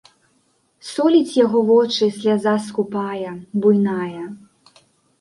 Соліць 0.91 1.35
яго 1.45 1.61
вочы 1.69 2.09
сляза 2.17 2.57
скупая, 2.67 3.39
буйная. 3.63 4.29